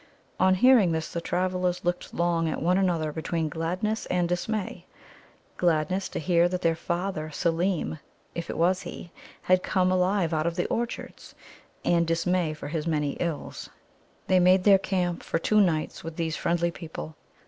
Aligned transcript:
On 0.39 0.55
hearing 0.55 0.93
this, 0.93 1.13
the 1.13 1.21
travellers 1.21 1.85
looked 1.85 2.11
long 2.11 2.49
at 2.49 2.59
one 2.59 2.79
another 2.79 3.11
between 3.11 3.49
gladness 3.49 4.07
and 4.07 4.27
dismay 4.27 4.87
gladness 5.57 6.09
to 6.09 6.19
hear 6.19 6.49
that 6.49 6.63
their 6.63 6.75
father 6.75 7.29
Seelem 7.29 7.99
(if 8.33 8.49
it 8.49 8.57
was 8.57 8.81
he) 8.81 9.11
had 9.43 9.61
come 9.61 9.91
alive 9.91 10.33
out 10.33 10.47
of 10.47 10.55
the 10.55 10.65
Orchards, 10.69 11.35
and 11.85 12.07
dismay 12.07 12.51
for 12.55 12.69
his 12.69 12.87
many 12.87 13.11
ills. 13.19 13.69
They 14.25 14.39
made 14.39 14.63
their 14.63 14.79
camp 14.79 15.21
for 15.21 15.37
two 15.37 15.61
nights 15.61 16.03
with 16.03 16.15
these 16.15 16.35
friendly 16.35 16.71
people. 16.71 17.15